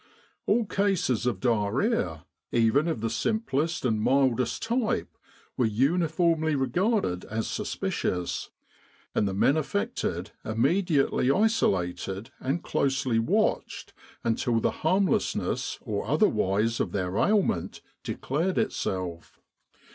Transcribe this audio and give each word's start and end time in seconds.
All 0.47 0.65
cases 0.65 1.27
of 1.27 1.39
diarrhoea, 1.39 2.25
even 2.51 2.87
of 2.87 3.01
the 3.01 3.09
simplest 3.11 3.85
and 3.85 4.01
mildest 4.01 4.67
With 4.71 4.79
the 4.79 4.83
R.A.M.C. 4.83 4.87
in 4.97 5.01
Egypt 5.03 5.13
type, 5.13 5.21
were 5.57 5.65
uniformly 5.67 6.55
regarded 6.55 7.25
as 7.25 7.47
suspicious, 7.47 8.49
and 9.13 9.27
the 9.27 9.35
men 9.35 9.57
affected 9.57 10.31
immediately 10.43 11.29
isolated 11.29 12.31
and 12.39 12.63
closely 12.63 13.19
watched 13.19 13.93
until 14.23 14.59
the 14.59 14.71
harmlessness 14.81 15.77
or 15.83 16.07
otherwise 16.07 16.79
of 16.79 16.93
their 16.93 17.15
ailment 17.19 17.81
declared 18.01 18.57
itself. 18.57 19.39